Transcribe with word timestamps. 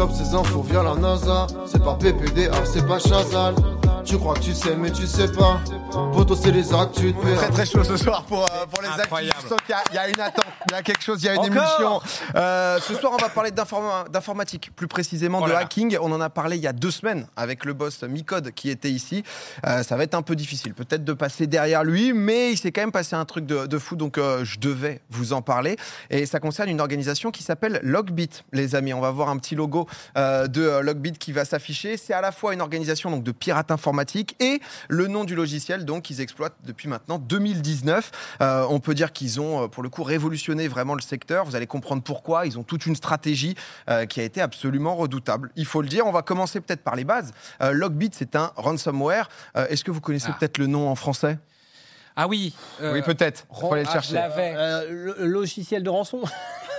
chope 0.00 0.12
ces 0.12 0.34
infos 0.34 0.62
via 0.62 0.82
la 0.82 0.94
NASA. 0.94 1.46
C'est 1.66 1.82
pas 1.84 1.94
PPDA, 1.94 2.64
c'est 2.64 2.86
pas 2.86 2.98
Chazal. 2.98 3.54
Tu 4.04 4.18
crois 4.18 4.34
que 4.34 4.40
tu 4.40 4.54
sais, 4.54 4.74
mais 4.76 4.90
tu 4.90 5.06
sais 5.06 5.30
pas. 5.30 5.60
Poto, 6.12 6.34
c'est 6.34 6.50
les 6.50 6.72
actus 6.74 7.14
de 7.14 7.34
Très 7.36 7.48
très 7.50 7.66
chaud 7.66 7.84
ce 7.84 7.96
soir 7.96 8.24
pour, 8.24 8.42
euh, 8.44 8.66
pour 8.72 8.82
les. 8.82 8.88
Incroyable. 8.88 9.36
Je 9.42 9.48
sens 9.48 9.58
qu'il 9.64 9.70
y 9.70 9.78
a- 9.78 9.82
il 9.90 9.94
y, 9.94 9.98
a 9.98 10.08
une 10.08 10.20
attente, 10.20 10.44
il 10.68 10.72
y 10.72 10.74
a 10.74 10.82
quelque 10.82 11.02
chose, 11.02 11.22
il 11.22 11.26
y 11.26 11.28
a 11.28 11.34
une 11.34 11.40
Encore 11.40 11.52
émulsion. 11.52 12.00
Euh, 12.36 12.78
ce 12.80 12.94
soir, 12.94 13.12
on 13.14 13.22
va 13.22 13.28
parler 13.28 13.50
d'informa- 13.50 14.04
d'informatique, 14.10 14.70
plus 14.74 14.88
précisément 14.88 15.40
Oh 15.42 15.48
de 15.48 15.52
hacking. 15.52 15.96
On 16.00 16.10
en 16.12 16.20
a 16.20 16.28
parlé 16.30 16.56
il 16.56 16.62
y 16.62 16.66
a 16.66 16.72
deux 16.72 16.90
semaines 16.90 17.26
avec 17.36 17.64
le 17.64 17.72
boss 17.72 18.02
Micode 18.02 18.50
qui 18.52 18.70
était 18.70 18.90
ici. 18.90 19.22
Euh, 19.66 19.82
ça 19.82 19.96
va 19.96 20.02
être 20.04 20.14
un 20.14 20.22
peu 20.22 20.34
difficile, 20.34 20.74
peut-être 20.74 21.04
de 21.04 21.12
passer 21.12 21.46
derrière 21.46 21.84
lui, 21.84 22.12
mais 22.12 22.52
il 22.52 22.56
s'est 22.58 22.72
quand 22.72 22.82
même 22.82 22.92
passé 22.92 23.14
un 23.16 23.24
truc 23.24 23.46
de, 23.46 23.66
de 23.66 23.78
fou, 23.78 23.96
donc 23.96 24.18
euh, 24.18 24.44
je 24.44 24.58
devais 24.58 25.00
vous 25.10 25.32
en 25.32 25.42
parler. 25.42 25.76
Et 26.10 26.26
ça 26.26 26.40
concerne 26.40 26.68
une 26.68 26.80
organisation 26.80 27.30
qui 27.30 27.42
s'appelle 27.42 27.80
Logbit, 27.82 28.30
les 28.52 28.74
amis. 28.74 28.92
On 28.94 29.00
va 29.00 29.10
voir 29.10 29.28
un 29.28 29.36
petit 29.38 29.54
logo 29.54 29.86
euh, 30.16 30.46
de 30.48 30.80
Logbit 30.80 31.12
qui 31.12 31.32
va 31.32 31.44
s'afficher. 31.44 31.96
C'est 31.96 32.14
à 32.14 32.20
la 32.20 32.32
fois 32.32 32.54
une 32.54 32.60
organisation 32.60 33.10
donc 33.10 33.22
de 33.22 33.32
pirates 33.32 33.70
informatiques 33.70 33.90
et 34.40 34.60
le 34.88 35.06
nom 35.06 35.24
du 35.24 35.34
logiciel 35.34 35.84
donc 35.84 36.04
qu'ils 36.04 36.20
exploitent 36.20 36.56
depuis 36.64 36.88
maintenant 36.88 37.18
2019. 37.18 38.10
Euh, 38.40 38.66
on 38.68 38.80
peut 38.80 38.94
dire 38.94 39.12
qu'ils 39.12 39.40
ont 39.40 39.64
euh, 39.64 39.68
pour 39.68 39.82
le 39.82 39.88
coup 39.88 40.02
révolutionné 40.02 40.68
vraiment 40.68 40.94
le 40.94 41.00
secteur. 41.02 41.44
Vous 41.44 41.56
allez 41.56 41.66
comprendre 41.66 42.02
pourquoi. 42.02 42.46
Ils 42.46 42.58
ont 42.58 42.62
toute 42.62 42.86
une 42.86 42.96
stratégie 42.96 43.54
euh, 43.88 44.06
qui 44.06 44.20
a 44.20 44.24
été 44.24 44.40
absolument 44.40 44.94
redoutable. 44.96 45.50
Il 45.56 45.66
faut 45.66 45.82
le 45.82 45.88
dire. 45.88 46.06
On 46.06 46.12
va 46.12 46.22
commencer 46.22 46.60
peut-être 46.60 46.82
par 46.82 46.96
les 46.96 47.04
bases. 47.04 47.32
Euh, 47.62 47.72
Logbit, 47.72 48.10
c'est 48.12 48.36
un 48.36 48.52
ransomware. 48.56 49.28
Euh, 49.56 49.66
Est-ce 49.68 49.84
que 49.84 49.90
vous 49.90 50.00
connaissez 50.00 50.28
Ah. 50.30 50.36
peut-être 50.38 50.58
le 50.58 50.66
nom 50.66 50.88
en 50.88 50.94
français? 50.94 51.38
Ah 52.16 52.26
oui. 52.26 52.54
euh, 52.82 52.92
Oui, 52.92 53.02
peut-être. 53.02 53.46
Il 53.54 53.60
faut 53.60 53.72
aller 53.72 53.84
le 53.84 53.90
chercher. 53.90 54.16
Euh, 54.18 55.14
le 55.18 55.26
logiciel 55.26 55.82
de 55.82 55.90
rançon. 55.90 56.20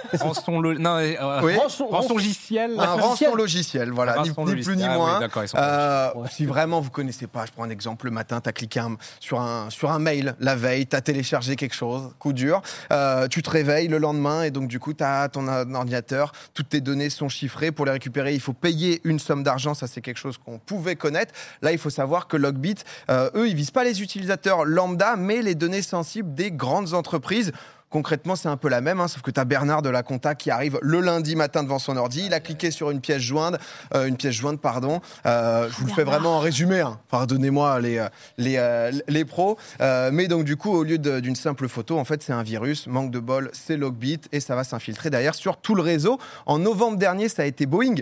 Rançon 0.20 0.60
lo- 0.62 0.78
non, 0.78 0.98
euh, 0.98 1.42
Oui. 1.44 1.56
Rançon, 1.56 1.88
rançon 1.88 2.14
logiciel. 2.16 2.76
Un 2.80 2.86
rançon 2.96 3.36
logiciel, 3.36 3.92
voilà, 3.92 4.20
Un 4.20 4.24
ni, 4.24 4.30
rançon 4.30 4.46
ni 4.46 4.52
logiciel. 4.52 4.76
plus 4.76 4.84
ni 4.84 4.88
Ah 4.88 4.92
oui, 4.92 4.98
moins. 4.98 5.48
sont 5.48 5.58
Euh, 5.58 6.10
Ouais. 6.16 6.28
Si 6.32 6.46
vraiment 6.46 6.82
vous 6.82 6.90
connaissez 6.90 7.28
pas, 7.28 7.46
je 7.46 7.52
prends 7.52 7.64
un 7.64 7.70
exemple. 7.70 8.06
Le 8.06 8.12
matin, 8.12 8.42
tu 8.42 8.50
as 8.50 8.54
cliqué 8.54 8.80
un- 8.80 8.98
sur, 9.20 9.40
un, 9.42 9.70
sur 9.70 9.92
un 9.92 10.00
mail 10.00 10.36
la 10.40 10.56
veille, 10.56 10.88
tu 10.88 10.96
as 10.96 11.02
téléchargé 11.02 11.56
quelque 11.56 11.76
chose, 11.76 12.12
coup 12.20 12.34
dur. 12.34 12.62
Euh, 12.92 13.28
tu 13.28 13.42
te 13.42 13.50
réveilles 13.50 13.88
le 13.88 13.98
lendemain 13.98 14.44
et 14.44 14.52
donc 14.52 14.68
du 14.68 14.80
coup, 14.80 14.94
tu 14.94 15.04
as 15.04 15.28
ton 15.30 15.48
ordinateur, 15.76 16.32
toutes 16.54 16.70
tes 16.70 16.82
données 16.82 17.10
sont 17.10 17.30
chiffrées. 17.30 17.72
Pour 17.72 17.86
les 17.86 17.92
récupérer, 17.92 18.34
il 18.34 18.40
faut 18.42 18.54
payer 18.54 19.02
une 19.04 19.20
somme 19.20 19.44
d'argent. 19.44 19.74
Ça, 19.74 19.88
c'est 19.88 20.02
quelque 20.02 20.18
chose 20.20 20.38
qu'on 20.38 20.60
pouvait 20.60 20.96
connaître. 20.96 21.34
Là, 21.62 21.72
il 21.72 21.78
faut 21.78 21.90
savoir 21.90 22.28
que 22.28 22.38
Logbit, 22.38 22.76
euh, 23.10 23.30
eux, 23.36 23.48
ils 23.48 23.56
visent 23.56 23.72
pas 23.72 23.84
les 23.84 24.02
utilisateurs 24.02 24.66
lambda, 24.66 25.16
mais 25.16 25.42
les 25.42 25.56
données 25.56 25.82
sensibles 25.82 26.34
des 26.34 26.52
grandes 26.52 26.94
entreprises. 26.94 27.52
Concrètement, 27.92 28.38
c'est 28.38 28.48
un 28.48 28.56
peu 28.56 28.70
la 28.70 28.80
même, 28.80 29.02
hein, 29.02 29.10
sauf 29.10 29.22
que 29.22 29.32
tu 29.32 29.40
as 29.40 29.44
Bernard 29.44 29.82
de 29.82 29.90
la 29.90 30.02
Compta 30.02 30.34
qui 30.34 30.50
arrive 30.50 30.80
le 30.82 31.02
lundi 31.02 31.36
matin 31.36 31.62
devant 31.62 31.78
son 31.78 31.98
ordi. 31.98 32.24
Il 32.26 32.34
a 32.34 32.40
cliqué 32.40 32.72
sur 32.72 32.90
une 32.90 33.02
pièce 33.02 33.22
jointe, 33.22 33.58
euh, 33.94 34.06
une 34.08 34.16
pièce 34.16 34.34
jointe, 34.34 34.62
pardon. 34.62 35.02
Euh, 35.26 35.70
je 35.70 35.76
vous 35.78 35.88
le 35.88 35.92
fais 35.92 36.06
vraiment 36.06 36.38
en 36.38 36.40
résumé. 36.40 36.80
hein. 36.80 37.00
Pardonnez-moi 37.10 37.82
les, 37.82 37.98
euh, 37.98 38.08
les, 38.38 38.92
les 39.10 39.26
pros. 39.26 39.58
Euh, 39.82 40.10
mais 40.14 40.30
donc, 40.30 40.46
du 40.46 40.56
coup, 40.56 40.72
au 40.72 40.84
lieu 40.84 40.98
d'une 40.98 41.36
simple 41.36 41.68
photo, 41.68 42.00
en 42.00 42.06
fait, 42.06 42.24
c'est 42.24 42.32
un 42.32 42.44
virus. 42.44 42.88
Manque 42.88 43.12
de 43.12 43.20
bol, 43.20 43.50
c'est 43.52 43.76
Logbit 43.76 44.22
et 44.32 44.40
ça 44.40 44.56
va 44.56 44.64
s'infiltrer 44.64 45.10
derrière 45.10 45.36
sur 45.36 45.58
tout 45.58 45.76
le 45.76 45.82
réseau. 45.82 46.18
En 46.46 46.60
novembre 46.60 46.98
dernier, 46.98 47.28
ça 47.28 47.42
a 47.42 47.46
été 47.46 47.66
Boeing 47.66 47.96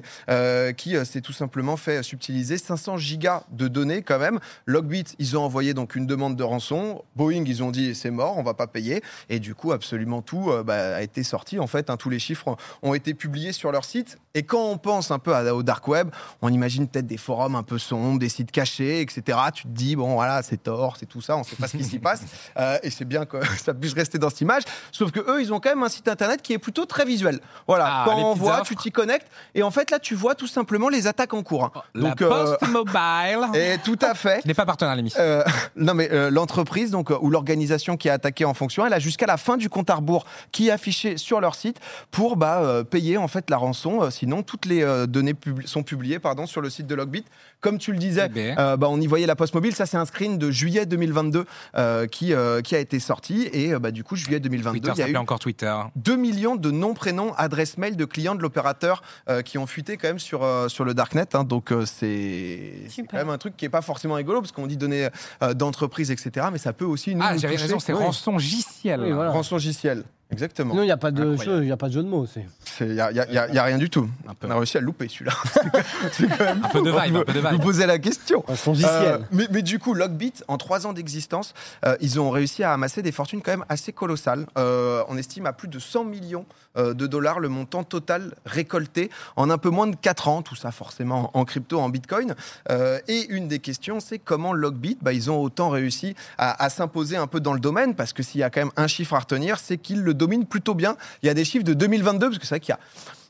qui 0.77 0.95
s'est 1.03 1.21
tout 1.21 1.33
simplement 1.33 1.77
fait 1.77 2.03
subtiliser 2.03 2.59
500 2.59 2.97
gigas 2.97 3.43
de 3.51 3.67
données 3.67 4.03
quand 4.03 4.19
même. 4.19 4.39
Logbit, 4.67 5.05
ils 5.17 5.35
ont 5.35 5.41
envoyé 5.41 5.73
donc 5.73 5.95
une 5.95 6.05
demande 6.05 6.35
de 6.35 6.43
rançon. 6.43 7.03
Boeing, 7.15 7.43
ils 7.47 7.63
ont 7.63 7.71
dit 7.71 7.95
c'est 7.95 8.11
mort, 8.11 8.37
on 8.37 8.43
va 8.43 8.53
pas 8.53 8.67
payer. 8.67 9.01
Et 9.29 9.39
du 9.39 9.55
coup, 9.55 9.71
absolument 9.79 10.21
tout 10.21 10.51
euh, 10.51 10.61
bah, 10.63 10.97
a 10.97 11.01
été 11.01 11.23
sorti. 11.23 11.57
En 11.59 11.67
fait, 11.67 11.89
hein, 11.89 11.95
tous 11.97 12.09
les 12.09 12.19
chiffres 12.19 12.55
ont 12.83 12.93
été 12.93 13.13
publiés 13.13 13.53
sur 13.53 13.71
leur 13.71 13.85
site. 13.85 14.17
Et 14.35 14.43
quand 14.43 14.61
on 14.63 14.77
pense 14.77 15.09
un 15.11 15.19
peu 15.19 15.33
à- 15.33 15.55
au 15.55 15.63
dark 15.63 15.87
web, 15.87 16.09
on 16.41 16.49
imagine 16.51 16.87
peut-être 16.87 17.07
des 17.07 17.17
forums 17.17 17.55
un 17.55 17.63
peu 17.63 17.77
sombres, 17.79 18.19
des 18.19 18.29
sites 18.29 18.51
cachés, 18.51 19.01
etc. 19.01 19.37
Tu 19.53 19.63
te 19.63 19.67
dis 19.69 19.95
bon 19.95 20.13
voilà, 20.15 20.43
c'est 20.43 20.61
tort, 20.61 20.97
c'est 20.99 21.05
tout 21.07 21.21
ça, 21.21 21.35
on 21.37 21.43
sait 21.43 21.55
pas 21.55 21.67
ce 21.67 21.77
qui 21.77 21.83
s'y 21.83 21.99
passe. 22.09 22.21
Euh, 22.57 22.77
et 22.83 22.89
c'est 22.89 23.05
bien 23.05 23.25
que 23.25 23.37
ça 23.57 23.73
puisse 23.73 23.93
rester 23.93 24.17
dans 24.19 24.29
cette 24.29 24.41
image. 24.41 24.63
Sauf 24.91 25.11
que 25.11 25.19
eux, 25.21 25.41
ils 25.41 25.53
ont 25.53 25.59
quand 25.59 25.69
même 25.69 25.83
un 25.83 25.89
site 25.89 26.07
internet 26.09 26.41
qui 26.41 26.53
est 26.53 26.59
plutôt 26.59 26.85
très 26.85 27.05
visuel. 27.05 27.39
Voilà, 27.67 27.85
Ah, 27.87 28.03
quand 28.05 28.17
on 28.17 28.33
voit, 28.35 28.55
offres. 28.61 28.65
tu 28.65 28.75
t'y 28.75 28.91
connectes. 28.91 29.27
Et 29.55 29.63
en 29.63 29.71
fait, 29.71 29.89
là, 29.91 29.99
tu 29.99 30.13
vois 30.15 30.35
tout 30.35 30.47
simplement 30.47 30.89
les 30.89 31.07
attaques 31.07 31.33
en 31.33 31.41
cours. 31.43 31.63
hein. 31.65 31.71
La 31.95 32.09
Donc, 32.09 32.21
euh, 32.21 32.29
Poste 32.29 32.67
Mobile. 32.69 33.39
et 33.55 33.77
tout 33.83 33.99
à 34.01 34.13
fait. 34.13 34.41
Je 34.43 34.47
n'ai 34.47 34.53
pas 34.53 34.65
partenaire 34.65 34.91
à 34.91 34.95
l'émission. 34.95 35.19
Euh, 35.21 35.43
non 35.75 35.93
mais 35.93 36.09
l'entreprise 36.29 36.91
donc 36.91 37.09
ou 37.21 37.29
l'organisation 37.29 37.97
qui 37.97 38.09
a 38.09 38.13
attaqué 38.13 38.45
en 38.45 38.53
fonction, 38.53 38.85
elle 38.85 38.93
a 38.93 38.99
jusqu'à 38.99 39.25
la 39.25 39.37
fin 39.37 39.57
du 39.57 39.68
compte 39.69 39.89
à 39.89 39.95
rebours 39.95 40.25
qui 40.51 40.67
est 40.67 40.71
affiché 40.71 41.17
sur 41.17 41.39
leur 41.41 41.55
site 41.55 41.79
pour 42.11 42.35
bah, 42.37 42.61
euh, 42.61 42.83
payer 42.83 43.17
en 43.17 43.27
fait 43.27 43.49
la 43.49 43.57
rançon. 43.57 44.03
Euh, 44.03 44.09
sinon 44.09 44.43
toutes 44.43 44.65
les 44.65 44.83
euh, 44.83 45.05
données 45.07 45.35
sont 45.65 45.83
publiées 45.83 46.19
pardon 46.19 46.45
sur 46.45 46.61
le 46.61 46.69
site 46.69 46.87
de 46.87 46.95
Logbit. 46.95 47.25
Comme 47.61 47.77
tu 47.77 47.91
le 47.91 47.97
disais, 47.97 48.29
Eh 48.35 48.53
euh, 48.57 48.77
bah, 48.77 48.87
on 48.89 48.99
y 49.01 49.07
voyait 49.07 49.25
la 49.27 49.35
poste 49.35 49.53
mobile. 49.53 49.75
Ça 49.75 49.85
c'est 49.85 49.97
un 49.97 50.05
screen 50.05 50.37
de 50.37 50.49
juillet 50.51 50.85
2022 50.85 51.45
euh, 51.75 52.07
qui 52.07 52.33
euh, 52.33 52.61
qui 52.61 52.75
a 52.75 52.79
été 52.79 52.99
sorti 52.99 53.49
et 53.53 53.73
euh, 53.73 53.79
bah, 53.79 53.91
du 53.91 54.03
coup 54.03 54.15
juillet 54.15 54.39
2022 54.39 54.79
Twitter 54.79 54.93
il 54.95 54.99
y 55.01 55.03
a 55.03 55.09
eu 55.09 55.17
encore 55.17 55.39
Twitter. 55.39 55.73
2 55.95 56.15
millions 56.15 56.55
de 56.55 56.71
noms, 56.71 56.93
prénoms, 56.93 57.33
adresses 57.35 57.77
mail 57.77 57.95
de 57.95 58.05
clients 58.05 58.35
de 58.35 58.41
l'opérateur 58.41 59.01
euh, 59.29 59.41
qui 59.41 59.57
ont 59.57 59.67
fuité 59.67 59.97
quand 59.97 60.07
même 60.07 60.19
sur, 60.19 60.43
euh, 60.43 60.67
sur 60.69 60.85
le 60.85 60.93
darknet. 60.93 61.35
hein. 61.35 61.43
donc 61.43 61.71
euh, 61.71 61.85
c'est 61.85 62.73
quand 63.09 63.17
même 63.17 63.29
un 63.29 63.37
truc 63.37 63.55
qui 63.57 63.65
est 63.65 63.69
pas 63.69 63.81
forcément 63.81 64.15
rigolo 64.15 64.41
parce 64.41 64.51
qu'on 64.51 64.67
dit 64.67 64.77
données 64.77 65.07
euh, 65.43 65.53
d'entreprise, 65.53 66.11
etc. 66.11 66.47
Mais 66.51 66.57
ça 66.57 66.73
peut 66.73 66.85
aussi 66.85 67.15
nous 67.15 67.21
Ah, 67.23 67.37
j'avais 67.37 67.55
raison, 67.55 67.79
c'est 67.79 67.93
rançon 67.93 68.33
logiciel. 68.33 69.01
Oui, 69.01 69.11
voilà. 69.11 69.31
Rançon 69.31 69.55
logiciel. 69.59 70.05
Exactement. 70.31 70.71
Sinon, 70.73 70.83
il 70.83 70.87
n'y 70.87 70.91
a 70.91 70.97
pas 70.97 71.09
de 71.11 71.35
jeu, 71.37 71.63
il 71.63 71.67
y 71.67 71.71
a 71.71 71.77
pas 71.77 71.87
de 71.87 71.93
jeu 71.93 72.03
de 72.03 72.07
mots. 72.07 72.27
C'est. 72.27 72.45
Il 72.81 72.93
n'y 72.93 73.01
a, 73.01 73.11
y 73.11 73.19
a- 73.19 73.29
y 73.31 73.37
a- 73.37 73.49
y 73.51 73.57
a 73.57 73.63
rien 73.63 73.77
du 73.77 73.89
tout. 73.89 74.07
Un. 74.27 74.33
On 74.47 74.51
a 74.51 74.55
réussi 74.57 74.77
à 74.77 74.79
le 74.79 74.85
louper 74.85 75.07
celui-là. 75.09 75.33
Même- 76.19 76.61
Un 76.63 76.67
peu 76.69 76.81
de 76.81 76.91
vibe, 76.91 77.15
un 77.17 77.23
peu 77.23 77.33
de 77.33 77.39
Vous 77.39 77.59
posez 77.59 77.85
la 77.85 77.97
question. 77.99 78.43
Euh, 78.87 79.17
mais, 79.31 79.47
mais 79.51 79.61
du 79.63 79.79
coup, 79.79 79.93
Logbit, 79.93 80.33
en 80.47 80.57
trois 80.57 80.85
ans 80.87 80.93
d'existence, 80.93 81.53
euh, 81.85 81.97
ils 81.99 82.19
ont 82.19 82.29
réussi 82.29 82.63
à 82.63 82.73
amasser 82.73 83.01
des 83.01 83.11
fortunes 83.11 83.41
quand 83.41 83.51
même 83.51 83.65
assez 83.69 83.91
colossales. 83.91 84.45
Euh, 84.57 85.03
on 85.09 85.17
estime 85.17 85.45
à 85.45 85.53
plus 85.53 85.67
de 85.67 85.79
100 85.79 86.05
millions 86.05 86.45
euh, 86.77 86.93
de 86.93 87.07
dollars 87.07 87.39
le 87.39 87.49
montant 87.49 87.83
total 87.83 88.35
récolté 88.45 89.09
en 89.35 89.49
un 89.49 89.57
peu 89.57 89.69
moins 89.69 89.87
de 89.87 89.95
4 89.95 90.27
ans, 90.27 90.41
tout 90.43 90.55
ça 90.55 90.71
forcément 90.71 91.31
en 91.33 91.43
crypto, 91.43 91.79
en 91.79 91.89
bitcoin. 91.89 92.35
Euh, 92.69 92.99
et 93.07 93.25
une 93.29 93.47
des 93.47 93.59
questions, 93.59 93.99
c'est 93.99 94.19
comment 94.19 94.53
Logbit, 94.53 94.97
bah, 95.01 95.11
ils 95.11 95.31
ont 95.31 95.41
autant 95.41 95.69
réussi 95.69 96.15
à, 96.37 96.63
à 96.63 96.69
s'imposer 96.69 97.17
un 97.17 97.27
peu 97.27 97.39
dans 97.39 97.53
le 97.53 97.59
domaine, 97.59 97.95
parce 97.95 98.13
que 98.13 98.21
s'il 98.23 98.39
y 98.39 98.43
a 98.43 98.49
quand 98.51 98.61
même 98.61 98.71
un 98.77 98.87
chiffre 98.87 99.15
à 99.15 99.19
retenir, 99.19 99.57
c'est 99.59 99.77
qu'ils 99.77 100.01
le 100.01 100.13
dominent 100.19 100.45
plutôt 100.45 100.75
bien. 100.75 100.95
Il 101.23 101.25
y 101.25 101.29
a 101.29 101.33
des 101.33 101.45
chiffres 101.45 101.65
de 101.65 101.73
2022, 101.73 102.27
parce 102.27 102.37
que 102.37 102.45
c'est 102.45 102.53
vrai 102.53 102.59
qu'il 102.59 102.73
y 102.73 102.73
a 102.73 102.79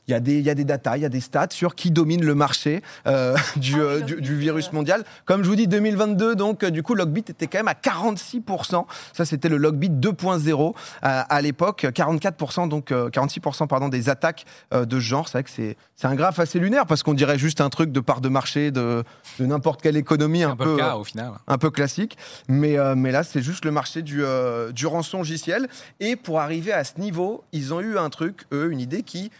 il 0.08 0.12
y, 0.12 0.14
a 0.14 0.20
des, 0.20 0.38
il 0.38 0.44
y 0.44 0.50
a 0.50 0.54
des 0.54 0.64
datas, 0.64 0.96
il 0.96 1.02
y 1.02 1.06
a 1.06 1.08
des 1.08 1.20
stats 1.20 1.48
sur 1.50 1.74
qui 1.74 1.90
domine 1.90 2.24
le 2.24 2.34
marché 2.34 2.82
euh, 3.06 3.36
du, 3.56 3.74
Ah 3.74 3.78
oui, 3.78 3.82
euh, 3.82 4.00
du, 4.00 4.20
du 4.20 4.36
virus 4.36 4.68
euh. 4.68 4.70
mondial. 4.72 5.04
Comme 5.24 5.44
je 5.44 5.48
vous 5.48 5.56
dis, 5.56 5.68
2022, 5.68 6.34
donc 6.34 6.64
euh, 6.64 6.70
du 6.70 6.82
coup, 6.82 6.94
Logbit 6.94 7.24
était 7.28 7.46
quand 7.46 7.58
même 7.58 7.68
à 7.68 7.74
46%. 7.74 8.86
Ça, 9.12 9.24
c'était 9.24 9.48
le 9.48 9.56
Logbit 9.56 9.90
2.0 9.90 10.50
euh, 10.70 10.72
à 11.02 11.42
l'époque. 11.42 11.84
44%, 11.84 12.68
donc 12.68 12.92
euh, 12.92 13.08
46% 13.10 13.66
pardon, 13.66 13.88
des 13.88 14.08
attaques 14.08 14.44
euh, 14.74 14.84
de 14.84 14.96
ce 14.96 15.04
genre. 15.04 15.28
C'est 15.28 15.38
vrai 15.38 15.44
que 15.44 15.50
c'est 15.50 15.76
c'est 16.00 16.06
un 16.06 16.14
graphe 16.14 16.38
assez 16.38 16.58
lunaire 16.58 16.86
parce 16.86 17.02
qu'on 17.02 17.12
dirait 17.12 17.36
juste 17.36 17.60
un 17.60 17.68
truc 17.68 17.92
de 17.92 18.00
part 18.00 18.22
de 18.22 18.30
marché 18.30 18.70
de, 18.70 19.04
de 19.38 19.44
n'importe 19.44 19.82
quelle 19.82 19.98
économie 19.98 20.42
un, 20.42 20.52
un 20.52 20.56
peu 20.56 20.64
le 20.64 20.70
peu, 20.70 20.76
cas 20.78 20.96
au 20.96 21.04
final. 21.04 21.32
un 21.46 21.58
peu 21.58 21.70
classique. 21.70 22.16
Mais, 22.48 22.78
euh, 22.78 22.94
mais 22.94 23.12
là, 23.12 23.22
c'est 23.22 23.42
juste 23.42 23.66
le 23.66 23.70
marché 23.70 24.00
du, 24.00 24.24
euh, 24.24 24.72
du 24.72 24.86
rançon 24.86 25.18
logiciel. 25.18 25.68
Et 26.00 26.16
pour 26.16 26.40
arriver 26.40 26.72
à 26.72 26.84
ce 26.84 26.98
niveau, 26.98 27.44
ils 27.52 27.74
ont 27.74 27.80
eu 27.80 27.98
un 27.98 28.08
truc, 28.08 28.46
eux, 28.50 28.72
une 28.72 28.80
idée 28.80 29.02
qui, 29.02 29.30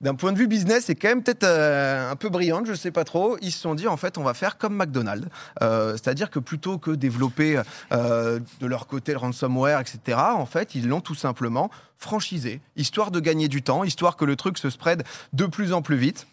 d'un 0.00 0.14
point 0.14 0.32
de 0.32 0.38
vue 0.38 0.46
business, 0.46 0.88
est 0.88 0.94
quand 0.94 1.08
même 1.08 1.22
peut-être 1.22 1.44
euh, 1.44 2.10
un 2.10 2.16
peu 2.16 2.30
brillante, 2.30 2.66
je 2.66 2.74
sais 2.74 2.90
pas 2.90 3.04
trop. 3.04 3.36
Ils 3.42 3.52
se 3.52 3.60
sont 3.60 3.74
dit, 3.74 3.86
en 3.86 3.96
fait, 3.96 4.16
on 4.16 4.22
va 4.22 4.34
faire 4.34 4.56
comme 4.56 4.74
McDonald's. 4.74 5.28
Euh, 5.62 5.92
C'est-à-dire 5.92 6.30
que 6.30 6.38
plutôt 6.38 6.78
que 6.78 6.90
développer 6.90 7.60
euh, 7.92 8.40
de 8.60 8.66
leur 8.66 8.86
côté 8.86 9.12
le 9.12 9.18
ransomware, 9.18 9.80
etc., 9.80 10.18
en 10.18 10.46
fait, 10.46 10.74
ils 10.74 10.88
l'ont 10.88 11.00
tout 11.00 11.14
simplement 11.14 11.70
franchisé, 11.98 12.60
histoire 12.76 13.10
de 13.10 13.20
gagner 13.20 13.48
du 13.48 13.62
temps, 13.62 13.84
histoire 13.84 14.16
que 14.16 14.24
le 14.24 14.36
truc 14.36 14.56
se 14.56 14.70
spread 14.70 15.02
de 15.34 15.44
plus 15.44 15.74
en 15.74 15.82
plus 15.82 15.96
vite. 15.96 16.26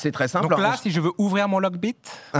C'est 0.00 0.12
très 0.12 0.28
simple. 0.28 0.48
Donc 0.48 0.58
là, 0.58 0.72
On- 0.74 0.76
si 0.78 0.90
je 0.90 1.00
veux 1.00 1.12
ouvrir 1.18 1.46
mon 1.48 1.58
Logbit, 1.58 1.94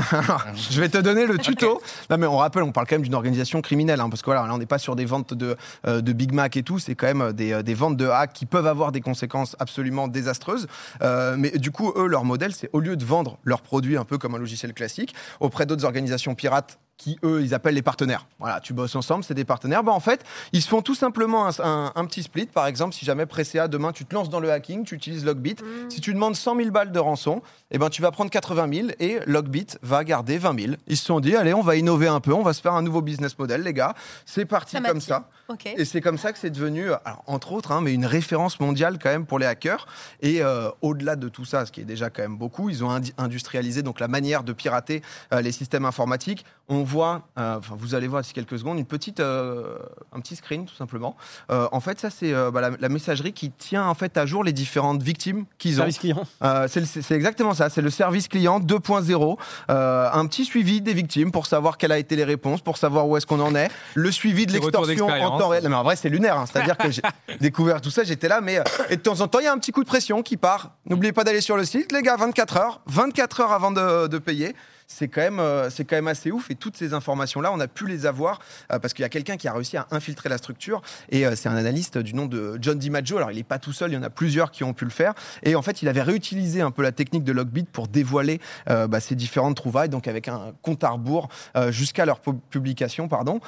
je 0.70 0.80
vais 0.80 0.88
te 0.88 0.98
donner 0.98 1.26
le 1.26 1.36
tuto. 1.38 1.80
Non, 2.08 2.16
mais 2.18 2.26
on 2.26 2.38
rappelle, 2.38 2.62
on 2.62 2.72
parle 2.72 2.86
quand 2.86 2.94
même 2.96 3.02
d'une 3.02 3.14
organisation 3.14 3.60
criminelle, 3.60 4.00
hein, 4.00 4.08
parce 4.08 4.22
que 4.22 4.26
voilà, 4.26 4.46
là, 4.46 4.54
on 4.54 4.58
n'est 4.58 4.66
pas 4.66 4.78
sur 4.78 4.96
des 4.96 5.04
ventes 5.04 5.34
de, 5.34 5.56
euh, 5.86 6.00
de 6.00 6.12
Big 6.12 6.32
Mac 6.32 6.56
et 6.56 6.62
tout, 6.62 6.78
c'est 6.78 6.94
quand 6.94 7.06
même 7.12 7.32
des, 7.32 7.52
euh, 7.52 7.62
des 7.62 7.74
ventes 7.74 7.96
de 7.96 8.06
hacks 8.08 8.32
qui 8.32 8.46
peuvent 8.46 8.66
avoir 8.66 8.92
des 8.92 9.00
conséquences 9.00 9.56
absolument 9.58 10.08
désastreuses. 10.08 10.66
Euh, 11.02 11.36
mais 11.38 11.50
du 11.50 11.70
coup, 11.70 11.92
eux, 11.96 12.06
leur 12.06 12.24
modèle, 12.24 12.52
c'est 12.54 12.70
au 12.72 12.80
lieu 12.80 12.96
de 12.96 13.04
vendre 13.04 13.38
leurs 13.44 13.60
produits 13.62 13.96
un 13.96 14.04
peu 14.04 14.16
comme 14.18 14.34
un 14.34 14.38
logiciel 14.38 14.72
classique 14.72 15.14
auprès 15.40 15.66
d'autres 15.66 15.84
organisations 15.84 16.34
pirates 16.34 16.78
qui, 17.00 17.18
eux, 17.24 17.40
ils 17.42 17.54
appellent 17.54 17.74
les 17.74 17.80
partenaires. 17.82 18.26
Voilà, 18.38 18.60
tu 18.60 18.74
bosses 18.74 18.94
ensemble, 18.94 19.24
c'est 19.24 19.32
des 19.34 19.46
partenaires. 19.46 19.82
Ben, 19.82 19.92
en 19.92 20.00
fait, 20.00 20.22
ils 20.52 20.60
se 20.60 20.68
font 20.68 20.82
tout 20.82 20.94
simplement 20.94 21.46
un, 21.48 21.50
un- 21.64 21.92
un 21.94 22.04
petit 22.04 22.22
split. 22.22 22.44
Par 22.46 22.66
exemple, 22.66 22.94
si 22.94 23.06
jamais 23.06 23.24
Presea, 23.24 23.68
demain, 23.68 23.92
tu 23.92 24.04
te 24.04 24.14
lances 24.14 24.28
dans 24.28 24.38
le 24.40 24.52
hacking, 24.52 24.84
tu 24.84 24.94
utilises 24.94 25.24
Logbit. 25.24 25.56
Si 25.88 26.00
tu 26.02 26.12
demandes 26.12 26.36
100 26.36 26.56
000 26.56 26.70
balles 26.70 26.92
de 26.92 26.98
rançon, 26.98 27.40
eh 27.70 27.78
ben, 27.78 27.88
tu 27.88 28.02
vas 28.02 28.10
prendre 28.10 28.30
80 28.30 28.68
000 28.72 28.88
et 29.00 29.18
Logbit 29.26 29.66
va 29.82 30.04
garder 30.04 30.36
20 30.36 30.60
000. 30.60 30.74
Ils 30.88 30.96
se 30.98 31.04
sont 31.06 31.20
dit, 31.20 31.34
allez, 31.36 31.54
on 31.54 31.62
va 31.62 31.76
innover 31.76 32.06
un 32.08 32.20
peu, 32.20 32.34
on 32.34 32.42
va 32.42 32.52
se 32.52 32.60
faire 32.60 32.74
un 32.74 32.82
nouveau 32.82 33.00
business 33.00 33.38
model, 33.38 33.62
les 33.62 33.72
gars. 33.72 33.94
C'est 34.26 34.44
parti 34.44 34.76
Ça 34.76 34.82
comme 34.82 35.00
ça. 35.00 35.28
Et 35.76 35.84
c'est 35.84 36.00
comme 36.00 36.18
ça 36.18 36.32
que 36.32 36.38
c'est 36.38 36.50
devenu, 36.50 36.86
alors, 37.04 37.22
entre 37.26 37.52
autres, 37.52 37.72
hein, 37.72 37.80
mais 37.82 37.92
une 37.94 38.06
référence 38.06 38.60
mondiale 38.60 38.98
quand 39.02 39.10
même 39.10 39.26
pour 39.26 39.38
les 39.38 39.46
hackers. 39.46 39.86
Et 40.22 40.42
euh, 40.42 40.70
au-delà 40.82 41.16
de 41.16 41.28
tout 41.28 41.44
ça, 41.44 41.66
ce 41.66 41.72
qui 41.72 41.80
est 41.80 41.84
déjà 41.84 42.10
quand 42.10 42.22
même 42.22 42.36
beaucoup, 42.36 42.70
ils 42.70 42.84
ont 42.84 42.90
indi- 42.90 43.12
industrialisé 43.18 43.82
donc 43.82 44.00
la 44.00 44.08
manière 44.08 44.42
de 44.44 44.52
pirater 44.52 45.02
euh, 45.32 45.40
les 45.40 45.52
systèmes 45.52 45.84
informatiques. 45.84 46.44
On 46.68 46.82
voit, 46.84 47.22
euh, 47.38 47.56
enfin 47.58 47.74
vous 47.76 47.94
allez 47.96 48.06
voir 48.06 48.22
d'ici 48.22 48.32
quelques 48.34 48.58
secondes, 48.58 48.78
une 48.78 48.84
petite, 48.86 49.18
euh, 49.20 49.76
un 50.12 50.20
petit 50.20 50.36
screen 50.36 50.66
tout 50.66 50.74
simplement. 50.76 51.16
Euh, 51.50 51.66
en 51.72 51.80
fait, 51.80 51.98
ça 51.98 52.10
c'est 52.10 52.32
euh, 52.32 52.50
bah, 52.52 52.60
la, 52.60 52.70
la 52.78 52.88
messagerie 52.88 53.32
qui 53.32 53.50
tient 53.50 53.84
en 53.86 53.94
fait 53.94 54.16
à 54.16 54.24
jour 54.26 54.44
les 54.44 54.52
différentes 54.52 55.02
victimes 55.02 55.46
qu'ils 55.58 55.74
ont. 55.74 55.76
Service 55.78 55.98
client. 55.98 56.22
Euh, 56.44 56.68
c'est 56.68 56.80
le- 56.80 56.86
c'est 56.86 57.14
exactement 57.14 57.54
ça, 57.54 57.70
c'est 57.70 57.82
le 57.82 57.90
service 57.90 58.28
client 58.28 58.60
2.0, 58.60 59.36
euh, 59.70 60.08
un 60.12 60.26
petit 60.26 60.44
suivi 60.44 60.80
des 60.80 60.94
victimes 60.94 61.32
pour 61.32 61.46
savoir 61.46 61.76
quelles 61.76 61.92
a 61.92 61.98
été 61.98 62.14
les 62.14 62.24
réponses, 62.24 62.60
pour 62.60 62.76
savoir 62.76 63.08
où 63.08 63.16
est-ce 63.16 63.26
qu'on 63.26 63.40
en 63.40 63.54
est, 63.56 63.68
le 63.94 64.10
suivi 64.12 64.46
de 64.46 64.52
l'extorsion. 64.96 65.06
Temps 65.40 65.48
réel. 65.48 65.64
Non, 65.64 65.70
mais 65.70 65.76
en 65.76 65.82
vrai, 65.82 65.96
c'est 65.96 66.08
lunaire, 66.08 66.38
hein. 66.38 66.44
c'est-à-dire 66.50 66.76
que 66.76 66.90
j'ai 66.90 67.02
découvert 67.40 67.80
tout 67.80 67.90
ça, 67.90 68.04
j'étais 68.04 68.28
là, 68.28 68.40
mais 68.40 68.58
euh, 68.58 68.64
et 68.88 68.96
de 68.96 69.02
temps 69.02 69.20
en 69.20 69.28
temps, 69.28 69.40
il 69.40 69.44
y 69.44 69.48
a 69.48 69.52
un 69.52 69.58
petit 69.58 69.72
coup 69.72 69.82
de 69.82 69.88
pression 69.88 70.22
qui 70.22 70.36
part. 70.36 70.72
N'oubliez 70.86 71.12
pas 71.12 71.24
d'aller 71.24 71.40
sur 71.40 71.56
le 71.56 71.64
site, 71.64 71.92
les 71.92 72.02
gars, 72.02 72.16
24 72.16 72.56
heures, 72.56 72.80
24 72.86 73.40
heures 73.40 73.52
avant 73.52 73.70
de, 73.72 74.06
de 74.06 74.18
payer. 74.18 74.54
C'est 74.92 75.06
quand, 75.06 75.20
même, 75.20 75.38
euh, 75.38 75.70
c'est 75.70 75.84
quand 75.84 75.94
même 75.94 76.08
assez 76.08 76.32
ouf 76.32 76.50
et 76.50 76.56
toutes 76.56 76.76
ces 76.76 76.94
informations-là, 76.94 77.52
on 77.52 77.60
a 77.60 77.68
pu 77.68 77.86
les 77.86 78.06
avoir 78.06 78.40
euh, 78.72 78.80
parce 78.80 78.92
qu'il 78.92 79.04
y 79.04 79.06
a 79.06 79.08
quelqu'un 79.08 79.36
qui 79.36 79.46
a 79.46 79.52
réussi 79.52 79.76
à 79.76 79.86
infiltrer 79.92 80.28
la 80.28 80.36
structure 80.36 80.82
et 81.10 81.24
c'est 81.36 81.48
un 81.48 81.54
analyste 81.54 81.96
du 81.98 82.12
nom 82.12 82.26
de 82.26 82.58
John 82.60 82.76
DiMaggio. 82.76 83.16
Alors 83.16 83.30
il 83.30 83.36
n'est 83.36 83.44
pas 83.44 83.60
tout 83.60 83.72
seul, 83.72 83.92
il 83.92 83.94
y 83.94 83.96
en 83.96 84.02
a 84.02 84.10
plusieurs 84.10 84.50
qui 84.50 84.64
ont 84.64 84.72
pu 84.72 84.84
le 84.84 84.90
faire 84.90 85.14
et 85.44 85.54
en 85.54 85.62
fait 85.62 85.82
il 85.82 85.88
avait 85.88 86.02
réutilisé 86.02 86.60
un 86.60 86.72
peu 86.72 86.82
la 86.82 86.90
technique 86.90 87.22
de 87.22 87.30
Logbit 87.30 87.66
pour 87.70 87.86
dévoiler 87.86 88.40
euh, 88.68 88.88
bah, 88.88 88.98
ces 88.98 89.14
différentes 89.14 89.54
trouvailles, 89.54 89.90
donc 89.90 90.08
avec 90.08 90.26
un 90.26 90.54
compte 90.60 90.82
à 90.82 90.88
rebours 90.90 91.28
euh, 91.56 91.70
jusqu'à 91.70 92.04
leur 92.04 92.18
pu- 92.18 92.34
publication, 92.50 93.06
pardon. 93.06 93.38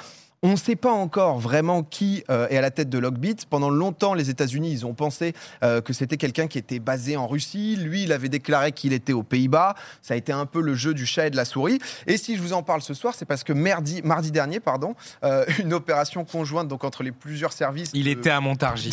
On 0.45 0.51
ne 0.51 0.55
sait 0.57 0.75
pas 0.75 0.91
encore 0.91 1.39
vraiment 1.39 1.83
qui 1.83 2.23
euh, 2.29 2.47
est 2.49 2.57
à 2.57 2.61
la 2.61 2.69
tête 2.69 2.89
de 2.89 2.97
Logbit. 2.99 3.37
Pendant 3.49 3.69
longtemps, 3.69 4.13
les 4.13 4.29
États-Unis, 4.29 4.71
ils 4.73 4.85
ont 4.85 4.93
pensé 4.93 5.33
euh, 5.63 5.79
que 5.79 5.93
c'était 5.93 6.17
quelqu'un 6.17 6.47
qui 6.47 6.57
était 6.57 6.79
basé 6.79 7.15
en 7.15 7.27
Russie. 7.27 7.77
Lui, 7.77 8.03
il 8.03 8.11
avait 8.11 8.27
déclaré 8.27 8.73
qu'il 8.73 8.91
était 8.91 9.13
aux 9.13 9.23
Pays-Bas. 9.23 9.75
Ça 10.01 10.15
a 10.15 10.17
été 10.17 10.33
un 10.33 10.45
peu 10.45 10.61
le 10.61 10.75
jeu 10.75 10.93
du 10.93 11.05
chat 11.05 11.27
et 11.27 11.29
de 11.29 11.37
la 11.37 11.45
souris. 11.45 11.79
Et 12.07 12.17
si 12.17 12.35
je 12.35 12.41
vous 12.41 12.51
en 12.51 12.61
parle 12.61 12.81
ce 12.81 12.93
soir, 12.93 13.13
c'est 13.17 13.23
parce 13.25 13.45
que 13.45 13.53
mardi, 13.53 14.01
mardi 14.03 14.31
dernier, 14.31 14.59
pardon, 14.59 14.95
euh, 15.23 15.45
une 15.59 15.73
opération 15.73 16.25
conjointe 16.25 16.67
donc 16.67 16.83
entre 16.83 17.03
les 17.03 17.13
plusieurs 17.13 17.53
services. 17.53 17.91
Il 17.93 18.03
de- 18.03 18.09
était 18.09 18.29
à 18.29 18.41
Montargis. 18.41 18.91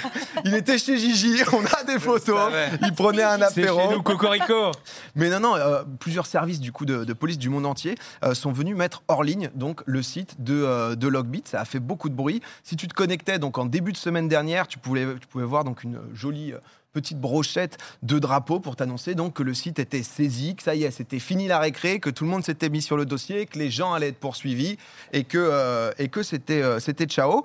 il 0.44 0.54
était 0.54 0.78
chez 0.78 0.98
Gigi. 0.98 1.42
On 1.52 1.64
a 1.64 1.82
des 1.82 1.98
photos. 1.98 2.52
Il 2.82 2.92
prenait 2.94 3.24
un 3.24 3.38
C'est 3.48 3.62
chez 3.62 3.68
apéro. 3.68 3.92
nous, 3.92 4.02
Cocorico. 4.02 4.70
Mais 5.16 5.30
non, 5.30 5.40
non, 5.40 5.54
plusieurs 5.98 6.26
services 6.26 6.60
du 6.60 6.70
coup 6.70 6.86
de, 6.86 7.02
de 7.04 7.12
police 7.12 7.38
du 7.38 7.48
monde 7.48 7.66
entier 7.66 7.96
sont 8.34 8.52
venus 8.52 8.76
mettre 8.76 9.02
hors 9.08 9.24
ligne 9.24 9.50
donc 9.56 9.80
le 9.86 10.00
site 10.02 10.36
de, 10.38 10.91
de 10.96 11.08
Logbit. 11.08 11.42
Ça 11.46 11.60
a 11.60 11.64
fait 11.64 11.80
beaucoup 11.80 12.08
de 12.08 12.14
bruit. 12.14 12.42
Si 12.62 12.76
tu 12.76 12.88
te 12.88 12.94
connectais 12.94 13.38
donc 13.38 13.58
en 13.58 13.66
début 13.66 13.92
de 13.92 13.96
semaine 13.96 14.28
dernière, 14.28 14.68
tu 14.68 14.78
pouvais, 14.78 15.06
tu 15.20 15.26
pouvais 15.26 15.44
voir 15.44 15.64
donc 15.64 15.84
une 15.84 16.00
jolie 16.14 16.52
euh, 16.52 16.58
petite 16.92 17.18
brochette 17.18 17.78
de 18.02 18.18
drapeaux 18.18 18.60
pour 18.60 18.76
t'annoncer 18.76 19.14
donc 19.14 19.34
que 19.34 19.42
le 19.42 19.54
site 19.54 19.78
était 19.78 20.02
saisi, 20.02 20.54
que 20.54 20.62
ça 20.62 20.74
y 20.74 20.84
est, 20.84 20.90
c'était 20.90 21.18
fini 21.18 21.48
la 21.48 21.58
récré, 21.58 21.98
que 21.98 22.10
tout 22.10 22.24
le 22.24 22.30
monde 22.30 22.44
s'était 22.44 22.68
mis 22.68 22.82
sur 22.82 22.96
le 22.96 23.06
dossier, 23.06 23.46
que 23.46 23.58
les 23.58 23.70
gens 23.70 23.92
allaient 23.94 24.08
être 24.08 24.20
poursuivis 24.20 24.76
et 25.12 25.24
que, 25.24 25.38
euh, 25.38 25.90
et 25.98 26.08
que 26.08 26.22
c'était, 26.22 26.62
euh, 26.62 26.80
c'était 26.80 27.06
ciao. 27.06 27.44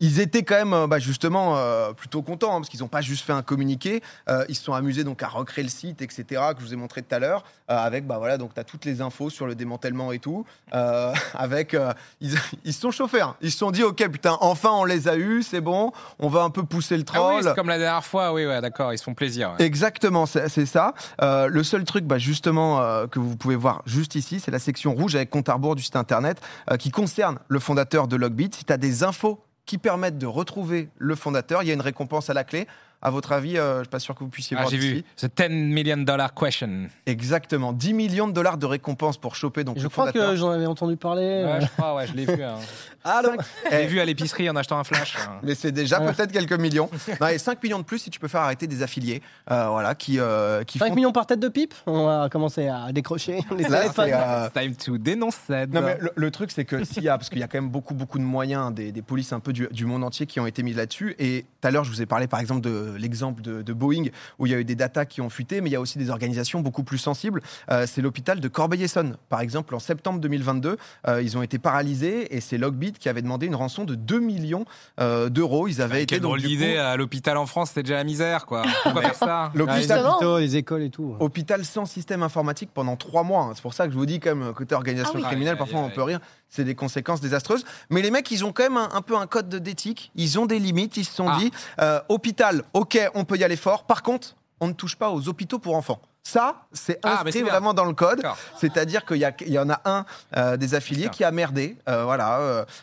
Ils 0.00 0.18
étaient 0.20 0.42
quand 0.42 0.56
même, 0.56 0.72
euh, 0.72 0.86
bah, 0.86 0.98
justement, 0.98 1.56
euh, 1.56 1.92
plutôt 1.92 2.22
contents, 2.22 2.56
hein, 2.56 2.60
parce 2.60 2.68
qu'ils 2.68 2.80
n'ont 2.80 2.88
pas 2.88 3.02
juste 3.02 3.24
fait 3.24 3.32
un 3.32 3.42
communiqué. 3.42 4.02
Euh, 4.28 4.44
ils 4.48 4.54
se 4.54 4.64
sont 4.64 4.72
amusés 4.72 5.04
donc 5.04 5.22
à 5.22 5.28
recréer 5.28 5.62
le 5.64 5.70
site, 5.70 6.00
etc., 6.02 6.24
que 6.54 6.60
je 6.60 6.64
vous 6.66 6.72
ai 6.72 6.76
montré 6.76 7.02
tout 7.02 7.14
à 7.14 7.18
l'heure, 7.18 7.44
euh, 7.70 7.76
avec, 7.76 8.06
bah 8.06 8.16
voilà, 8.18 8.38
donc 8.38 8.54
tu 8.54 8.60
as 8.60 8.64
toutes 8.64 8.84
les 8.84 9.00
infos 9.02 9.28
sur 9.30 9.46
le 9.46 9.54
démantèlement 9.54 10.12
et 10.12 10.18
tout. 10.18 10.44
Euh, 10.74 11.12
avec, 11.34 11.74
euh, 11.74 11.92
ils, 12.20 12.34
ils 12.64 12.72
se 12.72 12.80
sont 12.80 12.90
chauffés. 12.90 13.20
hein. 13.20 13.36
Ils 13.42 13.50
se 13.52 13.58
sont 13.58 13.70
dit, 13.70 13.82
OK, 13.82 14.06
putain, 14.08 14.36
enfin, 14.40 14.70
on 14.72 14.84
les 14.84 15.06
a 15.08 15.16
eus, 15.16 15.42
c'est 15.42 15.60
bon, 15.60 15.92
on 16.18 16.28
va 16.28 16.42
un 16.42 16.50
peu 16.50 16.62
pousser 16.62 16.96
le 16.96 17.04
Ah 17.08 17.12
oui, 17.12 17.18
troll. 17.40 17.44
c'est 17.44 17.54
comme 17.54 17.68
la 17.68 17.78
dernière 17.78 18.04
fois. 18.04 18.32
Oui, 18.32 18.46
ouais, 18.46 18.60
d'accord. 18.60 18.92
Ils 18.94 18.98
se 18.98 19.04
font 19.04 19.14
plaisir. 19.14 19.54
ouais. 19.58 19.64
Exactement, 19.66 20.24
c'est 20.26 20.66
ça. 20.66 20.94
Euh, 21.22 21.46
le 21.48 21.62
seul 21.62 21.84
truc, 21.84 22.04
bah, 22.04 22.18
justement, 22.18 22.80
euh, 22.80 23.06
que 23.06 23.18
vous 23.18 23.36
pouvez 23.36 23.56
voir 23.56 23.82
juste 23.86 24.14
ici, 24.14 24.40
c'est 24.40 24.50
la 24.50 24.58
section 24.58 24.94
rouge 24.94 25.14
avec 25.14 25.28
compte 25.30 25.48
à 25.48 25.54
rebours 25.54 25.76
du 25.76 25.82
site 25.82 25.96
internet 25.96 26.40
euh, 26.70 26.76
qui 26.76 26.90
concerne 26.90 27.38
le 27.48 27.58
fondateur 27.58 28.08
de 28.08 28.16
Logbit. 28.16 28.50
Si 28.56 28.64
tu 28.64 28.72
as 28.72 28.76
des 28.78 29.04
infos 29.04 29.40
qui 29.66 29.78
permettent 29.78 30.18
de 30.18 30.26
retrouver 30.26 30.88
le 30.98 31.14
fondateur, 31.14 31.62
il 31.62 31.68
y 31.68 31.70
a 31.70 31.74
une 31.74 31.80
récompense 31.80 32.30
à 32.30 32.34
la 32.34 32.44
clé. 32.44 32.66
À 33.02 33.08
votre 33.10 33.32
avis, 33.32 33.56
euh, 33.56 33.76
je 33.76 33.78
ne 33.78 33.84
suis 33.84 33.88
pas 33.90 33.98
sûr 33.98 34.14
que 34.14 34.20
vous 34.22 34.28
puissiez 34.28 34.56
Ah, 34.58 34.62
voir 34.62 34.70
j'ai 34.70 34.76
vu. 34.76 35.02
The 35.16 35.26
10 35.34 35.48
million 35.48 35.96
dollar 35.96 36.34
question. 36.34 36.88
Exactement, 37.06 37.72
10 37.72 37.94
millions 37.94 38.28
de 38.28 38.32
dollars 38.32 38.58
de 38.58 38.66
récompense 38.66 39.16
pour 39.16 39.36
choper 39.36 39.64
donc 39.64 39.78
Je 39.78 39.84
le 39.84 39.88
crois 39.88 40.06
fondateur. 40.08 40.30
que 40.32 40.36
j'en 40.36 40.50
avais 40.50 40.66
entendu 40.66 40.96
parler. 40.98 41.22
Ouais, 41.22 41.50
euh. 41.52 41.60
je 41.62 41.66
crois, 41.68 41.94
ouais, 41.94 42.06
je 42.06 42.12
l'ai 42.12 42.26
vu. 42.26 42.42
hein. 42.42 42.56
Allô 43.04 43.30
Je 43.70 43.76
l'ai 43.76 43.86
vu 43.86 44.00
à 44.00 44.04
l'épicerie 44.04 44.50
en 44.50 44.56
achetant 44.56 44.78
un 44.78 44.84
flash. 44.84 45.16
hein. 45.16 45.38
Mais 45.42 45.54
c'est 45.54 45.72
déjà 45.72 45.98
Ouais. 46.00 46.12
peut-être 46.12 46.30
quelques 46.32 46.52
millions. 46.52 46.90
Non, 47.20 47.28
et 47.28 47.38
5 47.38 47.62
millions 47.62 47.78
de 47.78 47.84
plus 47.84 47.98
si 48.00 48.10
tu 48.10 48.20
peux 48.20 48.28
faire 48.28 48.42
arrêter 48.42 48.66
des 48.66 48.82
affiliés 48.82 49.22
euh, 49.50 49.68
voilà, 49.68 49.94
qui, 49.94 50.18
euh, 50.20 50.62
qui 50.64 50.78
5 50.78 50.88
font 50.88 50.94
millions 50.94 51.12
par 51.12 51.24
tête 51.26 51.40
de 51.40 51.48
pipe? 51.48 51.74
On 51.86 52.04
va 52.04 52.28
commencer 52.30 52.68
à 52.68 52.92
décrocher 52.92 53.40
les 53.56 53.64
Là, 53.64 53.80
téléphones. 53.80 54.04
c'est, 54.08 54.12
euh, 54.14 54.44
It's 54.44 54.52
time 54.52 54.76
to 54.76 54.98
dénoncer. 54.98 55.66
Non, 55.68 55.80
mais 55.80 55.96
le, 56.00 56.12
le 56.14 56.30
truc, 56.30 56.50
c'est 56.50 56.66
que 56.66 56.84
s'il 56.84 57.02
y 57.02 57.08
a, 57.08 57.16
parce 57.16 57.30
qu'il 57.30 57.38
y 57.38 57.42
a 57.42 57.48
quand 57.48 57.58
même 57.58 57.70
beaucoup, 57.70 57.94
beaucoup 57.94 58.18
de 58.18 58.24
moyens, 58.24 58.74
des, 58.74 58.92
des 58.92 59.02
polices 59.02 59.32
un 59.32 59.40
peu 59.40 59.54
du, 59.54 59.66
du 59.70 59.86
monde 59.86 60.04
entier 60.04 60.26
qui 60.26 60.38
ont 60.38 60.46
été 60.46 60.62
mis 60.62 60.74
là-dessus. 60.74 61.16
Et 61.18 61.46
tout 61.62 61.68
à 61.68 61.70
l'heure, 61.70 61.84
je 61.84 61.90
vous 61.90 62.02
ai 62.02 62.06
parlé, 62.06 62.26
par 62.26 62.40
exemple, 62.40 62.60
de 62.60 62.89
l'exemple 62.98 63.42
de, 63.42 63.62
de 63.62 63.72
Boeing, 63.72 64.04
où 64.38 64.46
il 64.46 64.52
y 64.52 64.54
a 64.54 64.58
eu 64.58 64.64
des 64.64 64.74
datas 64.74 65.04
qui 65.04 65.20
ont 65.20 65.30
fuité, 65.30 65.60
mais 65.60 65.70
il 65.70 65.72
y 65.72 65.76
a 65.76 65.80
aussi 65.80 65.98
des 65.98 66.10
organisations 66.10 66.60
beaucoup 66.60 66.82
plus 66.82 66.98
sensibles. 66.98 67.40
Euh, 67.70 67.86
c'est 67.86 68.02
l'hôpital 68.02 68.40
de 68.40 68.48
Corbeil-Essonnes. 68.48 69.16
Par 69.28 69.40
exemple, 69.40 69.74
en 69.74 69.78
septembre 69.78 70.20
2022, 70.20 70.76
euh, 71.08 71.22
ils 71.22 71.36
ont 71.38 71.42
été 71.42 71.58
paralysés 71.58 72.34
et 72.34 72.40
c'est 72.40 72.58
Logbit 72.58 72.92
qui 72.92 73.08
avait 73.08 73.22
demandé 73.22 73.46
une 73.46 73.54
rançon 73.54 73.84
de 73.84 73.94
2 73.94 74.20
millions 74.20 74.64
euh, 75.00 75.28
d'euros. 75.28 75.68
Ils 75.68 75.80
avaient 75.82 76.02
été 76.02 76.14
Quelle 76.16 76.20
donc, 76.22 76.30
drôle 76.30 76.40
du 76.40 76.48
d'idée 76.48 76.74
coup, 76.74 76.80
à 76.80 76.96
l'hôpital 76.96 77.36
en 77.36 77.46
France, 77.46 77.70
c'est 77.74 77.82
déjà 77.82 77.96
la 77.96 78.04
misère, 78.04 78.46
quoi. 78.46 78.62
Pourquoi 78.82 79.02
faire 79.02 79.14
ça 79.14 79.26
Ah, 79.46 79.50
les 79.54 79.58
l'hôpital 79.58 79.80
Justement. 79.80 80.16
hôpitaux, 80.16 80.38
les 80.38 80.56
écoles 80.56 80.82
et 80.82 80.90
tout. 80.90 81.16
hôpital 81.20 81.64
sans 81.64 81.84
système 81.86 82.22
informatique 82.22 82.70
pendant 82.74 82.96
trois 82.96 83.22
mois. 83.22 83.44
hein. 83.44 83.52
C'est 83.54 83.62
pour 83.62 83.74
ça 83.74 83.86
que 83.86 83.92
je 83.92 83.98
vous 83.98 84.06
dis, 84.06 84.20
comme 84.20 84.52
côté 84.54 84.74
organisation 84.74 85.12
Ah 85.16 85.18
oui. 85.20 85.26
criminelle, 85.26 85.56
parfois 85.56 85.80
on 85.80 85.90
peut 85.90 86.02
rire. 86.02 86.20
C'est 86.50 86.64
des 86.64 86.74
conséquences 86.74 87.20
désastreuses. 87.20 87.64
Mais 87.90 88.02
les 88.02 88.10
mecs, 88.10 88.30
ils 88.30 88.44
ont 88.44 88.52
quand 88.52 88.64
même 88.64 88.76
un, 88.76 88.88
un 88.92 89.02
peu 89.02 89.16
un 89.16 89.26
code 89.26 89.48
d'éthique. 89.48 90.10
Ils 90.16 90.38
ont 90.38 90.46
des 90.46 90.58
limites. 90.58 90.96
Ils 90.96 91.04
se 91.04 91.14
sont 91.14 91.28
Ah. 91.28 91.36
dit, 91.38 91.52
euh, 91.80 92.00
hôpital, 92.08 92.64
ok, 92.74 92.98
on 93.14 93.24
peut 93.24 93.36
y 93.36 93.44
aller 93.44 93.56
fort. 93.56 93.84
Par 93.84 94.02
contre, 94.02 94.34
on 94.60 94.66
ne 94.68 94.72
touche 94.72 94.96
pas 94.96 95.10
aux 95.10 95.28
hôpitaux 95.28 95.58
pour 95.58 95.76
enfants. 95.76 96.00
Ça, 96.22 96.66
c'est 96.72 96.98
Ah, 97.02 97.22
inscrit 97.24 97.42
vraiment 97.42 97.72
dans 97.72 97.86
le 97.86 97.94
code. 97.94 98.22
C'est-à-dire 98.58 99.06
qu'il 99.06 99.16
y, 99.16 99.58
en 99.58 99.70
a 99.70 99.80
un 99.86 100.04
euh, 100.36 100.56
des 100.58 100.74
affiliés 100.74 101.08
qui 101.08 101.24
a 101.24 101.30
merdé. 101.30 101.76
Euh, 101.88 102.04
voilà. 102.04 102.38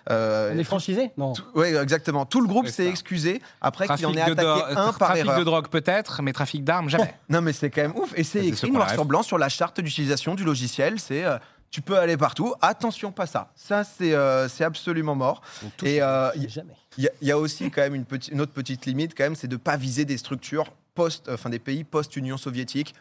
euh, 0.09 0.51
On 0.55 0.57
est 0.57 0.63
franchisés 0.63 1.11
Non. 1.17 1.33
oui, 1.53 1.67
exactement. 1.67 2.25
Tout 2.25 2.41
le 2.41 2.47
groupe 2.47 2.67
s'est 2.67 2.87
excusé 2.87 3.39
après 3.61 3.85
qu'il 3.85 3.95
Trafic, 3.95 4.07
en 4.07 4.13
ait 4.13 4.25
de, 4.33 4.39
attaqué 4.41 4.63
un 4.71 4.75
par 4.93 5.09
trafic 5.09 5.25
erreur. 5.25 5.39
de 5.39 5.43
drogue 5.43 5.67
peut-être, 5.67 6.23
mais 6.23 6.33
trafic 6.33 6.63
d'armes 6.63 6.89
jamais. 6.89 7.13
Non, 7.29 7.41
mais 7.41 7.53
c'est 7.53 7.69
quand 7.69 7.83
même 7.83 7.95
ouf. 7.95 8.11
Et 8.15 8.23
c'est 8.23 8.39
C'est 8.41 8.55
ce 8.55 8.65
écrit 8.65 8.71
noir 8.71 8.89
sur 8.89 9.05
blanc 9.05 9.21
sur 9.21 9.37
la 9.37 9.49
charte 9.49 9.79
d'utilisation 9.81 10.33
du 10.33 10.43
logiciel. 10.43 10.99
C'est 10.99 11.23
euh, 11.23 11.37
tu 11.71 11.81
peux 11.81 11.97
aller 11.97 12.17
partout. 12.17 12.53
Attention, 12.61 13.11
pas 13.11 13.25
ça. 13.27 13.51
Ça, 13.55 13.83
c'est 13.83 14.13
euh, 14.13 14.47
c'est 14.47 14.63
absolument 14.63 15.15
mort. 15.15 15.41
On 15.63 15.85
Et 15.85 16.01
euh, 16.01 16.29
il 16.35 16.49
jamais. 16.49 16.73
y, 16.97 17.07
a- 17.07 17.11
il 17.21 17.27
y 17.27 17.31
a 17.31 17.37
aussi 17.37 17.69
quand 17.71 17.81
même 17.81 17.95
une, 17.95 18.05
petite, 18.05 18.31
une 18.33 18.41
autre 18.41 18.53
petite 18.53 18.85
limite, 18.85 19.13
quand 19.15 19.23
même, 19.25 19.35
c'est 19.35 19.47
de 19.47 19.55
ne 19.55 19.59
pas 19.59 19.77
viser 19.77 20.05
des 20.05 20.17
structures 20.17 20.71
post, 20.95 21.29
enfin 21.29 21.49
des 21.49 21.59
pays 21.59 21.83
post-Union 21.83 22.37
soviétique. 22.37 22.95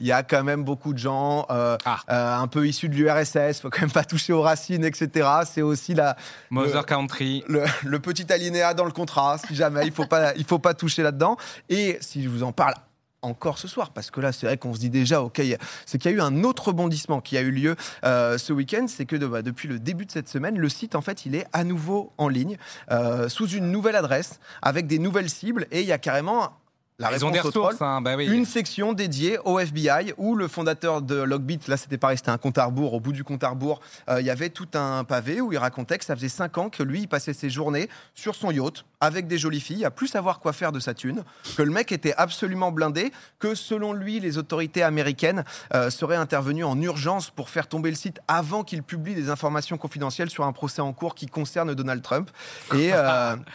Il 0.00 0.06
y 0.06 0.12
a 0.12 0.22
quand 0.22 0.44
même 0.44 0.62
beaucoup 0.62 0.92
de 0.92 0.98
gens 0.98 1.44
euh, 1.50 1.76
Ah. 1.84 2.38
un 2.40 2.46
peu 2.46 2.68
issus 2.68 2.88
de 2.88 2.94
l'URSS. 2.94 3.60
Faut 3.60 3.68
quand 3.70 3.80
même 3.80 3.90
pas 3.90 4.04
toucher 4.04 4.32
aux 4.32 4.42
racines, 4.42 4.84
etc. 4.84 5.28
C'est 5.44 5.62
aussi 5.62 5.92
la, 5.94 6.16
Mother 6.50 6.86
Country. 6.86 7.42
le, 7.48 7.64
le 7.84 7.98
petit 7.98 8.32
alinéa 8.32 8.74
dans 8.74 8.84
le 8.84 8.92
contrat, 8.92 9.38
si 9.38 9.56
jamais, 9.56 9.86
il 9.86 9.92
faut 9.92 10.06
pas, 10.06 10.34
il 10.36 10.44
faut 10.44 10.60
pas 10.60 10.74
toucher 10.74 11.02
là-dedans. 11.02 11.36
Et 11.68 11.98
si 12.00 12.22
je 12.22 12.28
vous 12.28 12.44
en 12.44 12.52
parle 12.52 12.74
encore 13.22 13.58
ce 13.58 13.68
soir, 13.68 13.90
parce 13.90 14.10
que 14.10 14.20
là, 14.20 14.32
c'est 14.32 14.46
vrai 14.46 14.56
qu'on 14.56 14.74
se 14.74 14.80
dit 14.80 14.90
déjà, 14.90 15.22
ok, 15.22 15.40
c'est 15.86 15.98
qu'il 15.98 16.10
y 16.10 16.14
a 16.14 16.16
eu 16.16 16.20
un 16.20 16.44
autre 16.44 16.68
rebondissement 16.68 17.20
qui 17.20 17.36
a 17.36 17.40
eu 17.40 17.50
lieu 17.50 17.76
euh, 18.04 18.38
ce 18.38 18.52
week-end, 18.52 18.86
c'est 18.88 19.06
que 19.06 19.16
bah, 19.16 19.42
depuis 19.42 19.68
le 19.68 19.78
début 19.78 20.06
de 20.06 20.10
cette 20.10 20.28
semaine, 20.28 20.58
le 20.58 20.68
site, 20.68 20.94
en 20.94 21.00
fait, 21.00 21.26
il 21.26 21.34
est 21.34 21.46
à 21.52 21.64
nouveau 21.64 22.12
en 22.18 22.28
ligne, 22.28 22.56
euh, 22.90 23.28
sous 23.28 23.48
une 23.48 23.70
nouvelle 23.70 23.96
adresse, 23.96 24.40
avec 24.62 24.86
des 24.86 24.98
nouvelles 24.98 25.30
cibles, 25.30 25.66
et 25.70 25.80
il 25.80 25.86
y 25.86 25.92
a 25.92 25.98
carrément 25.98 26.52
la 27.00 27.12
Ils 27.12 27.24
ont 27.24 27.30
des 27.30 27.38
ressources, 27.38 27.80
hein, 27.80 28.00
bah 28.00 28.16
oui. 28.16 28.26
une 28.26 28.44
section 28.44 28.92
dédiée 28.92 29.38
au 29.44 29.60
FBI 29.60 30.14
où 30.16 30.34
le 30.34 30.48
fondateur 30.48 31.00
de 31.00 31.14
Logbit, 31.14 31.60
là 31.68 31.76
c'était 31.76 31.96
pareil, 31.96 32.16
c'était 32.16 32.30
un 32.30 32.38
compte 32.38 32.58
à 32.58 32.64
rebours. 32.64 32.92
Au 32.94 32.98
bout 33.00 33.12
du 33.12 33.22
compte 33.22 33.44
à 33.44 33.50
rebours, 33.50 33.80
euh, 34.08 34.20
il 34.20 34.26
y 34.26 34.30
avait 34.30 34.50
tout 34.50 34.66
un 34.74 35.04
pavé 35.04 35.40
où 35.40 35.52
il 35.52 35.58
racontait 35.58 35.96
que 35.98 36.04
ça 36.04 36.16
faisait 36.16 36.28
5 36.28 36.58
ans 36.58 36.70
que 36.70 36.82
lui, 36.82 37.02
il 37.02 37.08
passait 37.08 37.34
ses 37.34 37.50
journées 37.50 37.88
sur 38.14 38.34
son 38.34 38.50
yacht 38.50 38.84
avec 39.00 39.28
des 39.28 39.38
jolies 39.38 39.60
filles, 39.60 39.84
à 39.84 39.92
plus 39.92 40.08
savoir 40.08 40.40
quoi 40.40 40.52
faire 40.52 40.72
de 40.72 40.80
sa 40.80 40.92
thune, 40.92 41.22
que 41.56 41.62
le 41.62 41.70
mec 41.70 41.92
était 41.92 42.14
absolument 42.16 42.72
blindé, 42.72 43.12
que 43.38 43.54
selon 43.54 43.92
lui, 43.92 44.18
les 44.18 44.36
autorités 44.36 44.82
américaines 44.82 45.44
euh, 45.74 45.90
seraient 45.90 46.16
intervenues 46.16 46.64
en 46.64 46.80
urgence 46.80 47.30
pour 47.30 47.48
faire 47.48 47.68
tomber 47.68 47.90
le 47.90 47.96
site 47.96 48.18
avant 48.26 48.64
qu'il 48.64 48.82
publie 48.82 49.14
des 49.14 49.30
informations 49.30 49.78
confidentielles 49.78 50.30
sur 50.30 50.44
un 50.44 50.52
procès 50.52 50.82
en 50.82 50.92
cours 50.92 51.14
qui 51.14 51.26
concerne 51.26 51.74
Donald 51.74 52.02
Trump. 52.02 52.28
Et. 52.74 52.90
euh, 52.92 53.36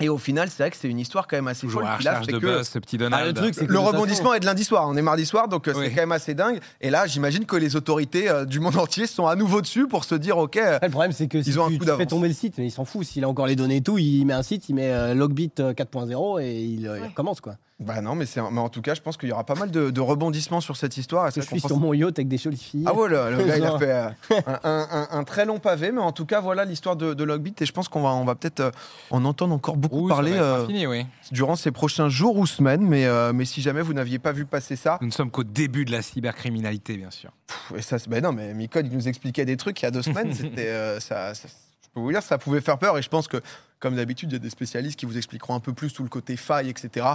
Et 0.00 0.08
au 0.08 0.18
final, 0.18 0.48
c'est 0.50 0.62
vrai 0.62 0.70
que 0.70 0.76
c'est 0.76 0.88
une 0.88 0.98
histoire 0.98 1.26
quand 1.28 1.36
même 1.36 1.48
assez 1.48 1.66
Toujours 1.66 1.80
folle. 1.82 1.88
à 1.88 1.92
la 1.92 1.96
Puis 1.96 2.04
là, 2.04 2.10
recherche 2.12 2.26
fait 2.26 2.32
de 2.32 2.38
que- 2.38 2.46
buzz, 2.58 2.68
ce 2.68 2.78
petit 2.78 2.96
Donald. 2.98 3.22
Ah, 3.22 3.26
le 3.26 3.32
truc, 3.52 3.70
rebondissement 3.70 4.34
est 4.34 4.40
de 4.40 4.46
lundi 4.46 4.64
soir, 4.64 4.86
on 4.88 4.96
est 4.96 5.02
mardi 5.02 5.26
soir, 5.26 5.48
donc 5.48 5.68
euh, 5.68 5.74
c'est 5.74 5.90
quand 5.90 5.96
même 6.02 6.12
assez 6.12 6.34
dingue. 6.34 6.58
Et 6.80 6.90
là, 6.90 7.06
j'imagine 7.06 7.44
que 7.44 7.56
les 7.56 7.76
autorités 7.76 8.28
euh, 8.30 8.44
du 8.44 8.60
monde 8.60 8.76
entier 8.76 9.06
sont 9.06 9.26
à 9.26 9.36
nouveau 9.36 9.60
dessus 9.60 9.86
pour 9.86 10.04
se 10.04 10.14
dire, 10.14 10.38
ok, 10.38 10.56
Après, 10.56 10.86
le 10.86 10.90
problème, 10.92 11.12
c'est 11.12 11.28
que 11.28 11.42
si 11.42 11.50
Ils 11.50 11.60
ont 11.60 11.66
un 11.66 11.70
tu, 11.70 11.78
coup 11.78 11.84
tu 11.84 11.90
fais 11.96 12.06
tomber 12.06 12.28
le 12.28 12.34
site, 12.34 12.54
mais 12.58 12.66
il 12.66 12.70
s'en 12.70 12.84
fout. 12.84 13.04
S'il 13.06 13.24
a 13.24 13.28
encore 13.28 13.46
les 13.46 13.56
données 13.56 13.76
et 13.76 13.82
tout, 13.82 13.98
il 13.98 14.24
met 14.24 14.32
un 14.34 14.42
site, 14.42 14.68
il 14.68 14.74
met 14.74 14.90
euh, 14.92 15.14
Logbit 15.14 15.52
euh, 15.60 15.72
4.0 15.74 16.40
et 16.42 16.60
il, 16.62 16.80
il 16.82 16.88
recommence 17.08 17.40
quoi. 17.40 17.56
Bah 17.80 18.00
non, 18.02 18.14
mais, 18.14 18.26
c'est, 18.26 18.40
mais 18.50 18.60
en 18.60 18.68
tout 18.68 18.82
cas, 18.82 18.94
je 18.94 19.00
pense 19.00 19.16
qu'il 19.16 19.28
y 19.28 19.32
aura 19.32 19.44
pas 19.44 19.54
mal 19.54 19.70
de, 19.70 19.90
de 19.90 20.00
rebondissements 20.00 20.60
sur 20.60 20.76
cette 20.76 20.96
histoire. 20.98 21.26
Et 21.28 21.30
Je 21.34 21.40
suis 21.40 21.60
sur 21.60 21.78
mon 21.78 21.94
yacht 21.94 22.18
avec 22.18 22.28
des 22.28 22.36
jolies 22.36 22.58
filles. 22.58 22.84
Ah 22.86 22.92
ouais, 22.94 23.08
le, 23.08 23.30
le 23.36 23.44
gars, 23.44 23.56
il 23.56 23.64
a 23.64 23.78
fait 23.78 23.90
euh, 23.90 24.08
un, 24.46 24.60
un- 24.64 24.88
un- 24.90 25.08
un 25.18 25.24
très 25.24 25.46
long 25.46 25.58
pavé, 25.58 25.90
mais 25.90 26.00
en 26.00 26.12
tout 26.12 26.26
cas, 26.26 26.40
voilà 26.40 26.64
l'histoire 26.66 26.94
de, 26.96 27.14
de 27.14 27.24
Logbit. 27.24 27.54
Et 27.60 27.66
je 27.66 27.72
pense 27.72 27.88
qu'on 27.88 28.02
va, 28.02 28.10
on 28.10 28.24
va 28.24 28.34
peut-être 28.34 28.60
euh, 28.60 28.70
en 29.10 29.24
entendre 29.24 29.54
encore 29.54 29.76
beaucoup 29.78 30.08
parler 30.08 30.32
euh, 30.34 30.66
oui. 30.68 31.06
durant 31.32 31.56
ces 31.56 31.70
prochains 31.70 32.08
jours 32.10 32.36
ou 32.36 32.46
semaines. 32.46 32.82
Mais, 32.86 33.06
euh, 33.06 33.32
mais 33.32 33.46
si 33.46 33.62
jamais 33.62 33.80
vous 33.82 33.94
n'aviez 33.94 34.18
pas 34.18 34.32
vu 34.32 34.44
passer 34.44 34.76
ça, 34.76 34.98
Nous 35.00 35.06
ne 35.06 35.12
sommes 35.12 35.30
qu'au 35.30 35.44
début 35.44 35.84
de 35.86 35.92
la 35.92 36.02
cybercriminalité, 36.02 36.96
bien 36.98 37.10
sûr. 37.10 37.30
pff, 37.46 37.78
et 37.78 37.82
ça, 37.82 37.98
c'est- 37.98 38.08
ben 38.10 38.22
non, 38.22 38.32
mais 38.32 38.52
Micode, 38.54 38.86
il 38.86 38.92
nous 38.94 39.08
expliquait 39.08 39.44
des 39.46 39.56
trucs 39.56 39.80
il 39.80 39.84
y 39.86 39.88
a 39.88 39.90
deux 39.90 40.02
semaines. 40.02 40.34
C'était, 40.34 40.68
euh, 40.68 41.00
ça, 41.00 41.34
ça- 41.34 41.48
je 41.48 41.88
peux 41.94 42.00
vous 42.00 42.12
dire, 42.12 42.22
ça 42.22 42.38
pouvait 42.38 42.60
faire 42.60 42.78
peur. 42.78 42.98
Et 42.98 43.02
je 43.02 43.08
pense 43.08 43.26
que, 43.26 43.38
comme 43.80 43.96
d'habitude, 43.96 44.30
il 44.30 44.34
y 44.34 44.36
a 44.36 44.38
des 44.38 44.50
spécialistes 44.50 44.98
qui 44.98 45.06
vous 45.06 45.16
expliqueront 45.16 45.54
un 45.54 45.60
peu 45.60 45.72
plus 45.72 45.92
tout 45.92 46.02
le 46.02 46.08
côté 46.08 46.36
faille, 46.36 46.68
etc. 46.68 47.06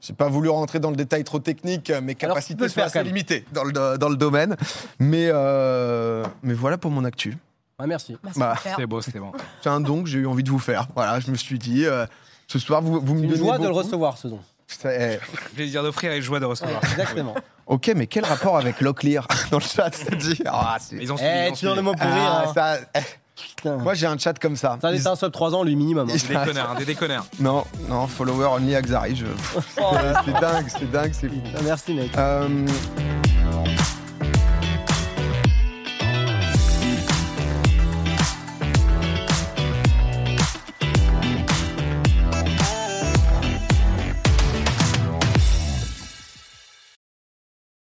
J'ai 0.00 0.14
pas 0.14 0.28
voulu 0.28 0.48
rentrer 0.48 0.80
dans 0.80 0.90
le 0.90 0.96
détail 0.96 1.22
trop 1.24 1.38
technique. 1.38 1.90
Mes 2.02 2.14
capacités 2.14 2.68
sont 2.68 2.80
assez 2.80 3.02
limitées 3.04 3.44
dans 3.52 3.64
le, 3.64 3.72
dans 3.98 4.08
le 4.08 4.16
domaine. 4.16 4.56
Mais, 4.98 5.28
euh, 5.30 6.24
mais 6.42 6.54
voilà 6.54 6.78
pour 6.78 6.90
mon 6.90 7.04
actu. 7.04 7.36
Ouais, 7.78 7.86
merci. 7.86 8.16
Bah, 8.24 8.30
Bah. 8.36 8.54
C'est 8.76 8.86
beau, 8.86 9.02
c'est 9.02 9.18
bon. 9.18 9.32
C'est 9.62 9.68
un 9.68 9.80
don 9.80 10.02
que 10.02 10.08
j'ai 10.08 10.18
eu 10.20 10.26
envie 10.26 10.42
de 10.42 10.50
vous 10.50 10.58
faire. 10.58 10.86
Voilà, 10.94 11.20
je 11.20 11.30
me 11.30 11.36
suis 11.36 11.58
dit, 11.58 11.84
euh, 11.84 12.06
ce 12.48 12.58
soir, 12.58 12.80
vous, 12.80 12.98
vous 13.00 13.14
me 13.14 13.18
C'est 13.20 13.24
une 13.26 13.30
donnez 13.32 13.42
joie 13.44 13.58
de 13.58 13.64
le 13.64 13.70
recevoir, 13.72 14.16
ce 14.16 14.28
don. 14.28 14.40
C'est- 14.66 15.20
Plaisir 15.54 15.82
d'offrir 15.82 16.12
et 16.12 16.22
joie 16.22 16.40
de 16.40 16.46
recevoir. 16.46 16.82
Exactement. 16.84 17.34
Ok, 17.68 17.90
mais 17.96 18.06
quel 18.06 18.24
rapport 18.24 18.56
avec 18.56 18.80
Locklear 18.80 19.26
dans 19.50 19.58
le 19.58 19.62
chat 19.64 19.90
c'est 19.92 20.14
dit 20.14 20.40
Ah, 20.46 20.76
c'est- 20.80 20.94
Ils 21.00 21.12
ont 21.12 21.16
suivi, 21.16 21.32
Eh, 21.34 21.48
ils 21.48 21.50
ont 21.50 21.54
tu 21.56 21.66
le 21.66 21.82
mot 21.82 21.94
pour 21.94 22.00
rire. 22.06 22.14
Ah, 22.16 22.44
hein. 22.46 22.52
ça- 22.54 22.78
eh, 22.94 23.00
Putain. 23.36 23.76
Moi, 23.76 23.94
j'ai 23.94 24.06
un 24.06 24.16
chat 24.16 24.38
comme 24.38 24.56
ça. 24.56 24.78
Ça 24.80 24.90
laisse 24.90 25.06
un 25.06 25.14
sub 25.16 25.30
3 25.30 25.54
ans, 25.54 25.62
lui, 25.62 25.76
minimum. 25.76 26.08
hein. 26.08 26.12
Des 26.14 26.18
déconneurs, 26.34 26.74
des 26.76 26.84
déconneurs. 26.84 27.26
Non, 27.40 27.64
non, 27.88 28.06
follower 28.06 28.46
only 28.46 28.74
Axari. 28.74 29.14
Je... 29.16 29.26
Oh, 29.80 29.94
c'est 30.24 30.32
dingue, 30.40 30.66
c'est 30.68 30.90
dingue, 30.90 31.12
c'est 31.12 31.28
fou. 31.28 31.34
putain, 31.44 31.62
merci, 31.62 31.94
mec. 31.94 32.10
Euh, 32.16 32.48